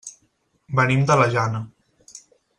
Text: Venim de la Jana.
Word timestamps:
Venim 0.79 1.03
de 1.11 1.19
la 1.21 1.29
Jana. 1.37 1.63